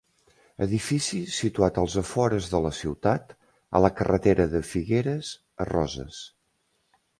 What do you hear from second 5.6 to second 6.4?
a Roses.